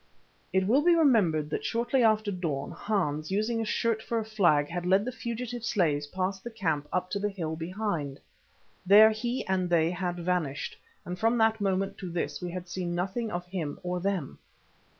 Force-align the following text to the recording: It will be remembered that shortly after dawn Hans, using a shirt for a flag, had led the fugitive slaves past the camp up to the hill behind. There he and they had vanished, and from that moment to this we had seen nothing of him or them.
It 0.51 0.65
will 0.65 0.81
be 0.81 0.95
remembered 0.95 1.51
that 1.51 1.63
shortly 1.63 2.01
after 2.01 2.31
dawn 2.31 2.71
Hans, 2.71 3.29
using 3.29 3.61
a 3.61 3.65
shirt 3.65 4.01
for 4.01 4.17
a 4.17 4.25
flag, 4.25 4.67
had 4.67 4.83
led 4.83 5.05
the 5.05 5.11
fugitive 5.11 5.63
slaves 5.63 6.07
past 6.07 6.43
the 6.43 6.49
camp 6.49 6.87
up 6.91 7.11
to 7.11 7.19
the 7.19 7.29
hill 7.29 7.55
behind. 7.55 8.19
There 8.83 9.11
he 9.11 9.45
and 9.45 9.69
they 9.69 9.91
had 9.91 10.15
vanished, 10.17 10.75
and 11.05 11.19
from 11.19 11.37
that 11.37 11.61
moment 11.61 11.99
to 11.99 12.09
this 12.09 12.41
we 12.41 12.49
had 12.49 12.67
seen 12.67 12.95
nothing 12.95 13.29
of 13.29 13.45
him 13.45 13.79
or 13.83 13.99
them. 13.99 14.39